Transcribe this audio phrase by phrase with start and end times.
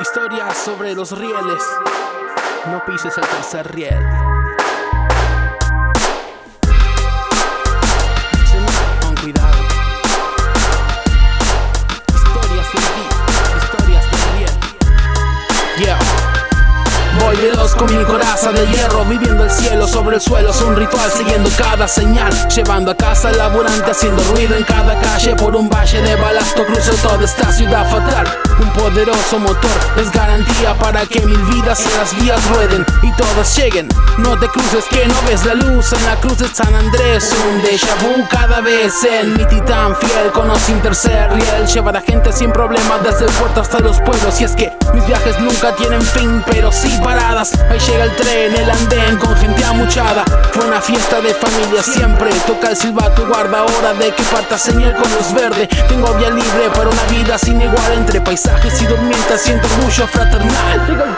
[0.00, 1.62] Historias sobre los rieles.
[2.70, 4.27] No pises el tercer riel.
[17.78, 20.50] Con mi coraza de hierro, viviendo el cielo sobre el suelo.
[20.50, 24.98] Es un ritual siguiendo cada señal, llevando a casa al laburante, haciendo ruido en cada
[25.00, 25.34] calle.
[25.36, 28.26] Por un valle de balasto cruzo toda esta ciudad fatal.
[28.60, 33.56] Un poderoso motor es garantía para que mil vidas en las vías rueden y todas
[33.56, 33.88] lleguen.
[34.18, 37.32] No te cruces que no ves la luz en la cruz de San Andrés.
[37.48, 41.66] Un déjà vu cada vez en mi titán fiel con los tercer riel.
[41.66, 44.40] Lleva a gente sin problemas desde el puerto hasta los pueblos.
[44.40, 47.52] Y es que mis viajes nunca tienen fin, pero sí paradas.
[47.70, 50.24] Ahí llega el tren, el andén con gente amuchada.
[50.52, 52.30] Fue una fiesta de familia siempre.
[52.46, 55.68] Toca el silbato y guarda hora de que parta señal con luz verde.
[55.88, 59.42] Tengo vía libre para una vida sin igual entre paisajes y durmientes.
[59.42, 61.16] Siento orgullo fraternal.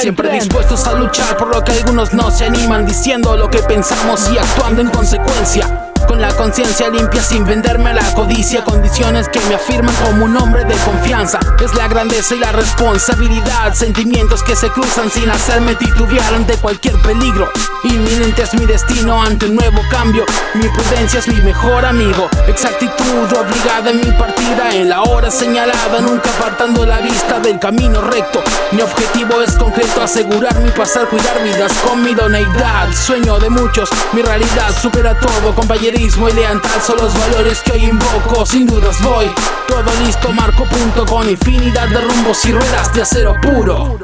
[0.00, 4.28] Siempre dispuestos a luchar por lo que algunos no se animan, diciendo lo que pensamos
[4.30, 5.89] y actuando en consecuencia.
[6.10, 8.64] Con la conciencia limpia sin venderme la codicia.
[8.64, 11.38] Condiciones que me afirman como un hombre de confianza.
[11.62, 13.74] Es la grandeza y la responsabilidad.
[13.74, 17.48] Sentimientos que se cruzan sin hacerme titubear ante cualquier peligro.
[17.84, 20.26] Inminente es mi destino ante un nuevo cambio.
[20.54, 22.28] Mi prudencia es mi mejor amigo.
[22.48, 24.74] Exactitud obligada en mi partida.
[24.74, 28.42] En la hora señalada nunca apartando la vista del camino recto.
[28.72, 32.92] Mi objetivo es concreto asegurar mi pasar Cuidar vidas con mi idoneidad.
[32.92, 35.54] Sueño de muchos, mi realidad supera todo
[36.00, 38.46] compañerismo y lealtad son los valores que hoy invoco.
[38.46, 39.30] Sin dudas voy,
[39.68, 43.98] todo listo, marco punto con infinidad de rumbos y ruedas de acero puro.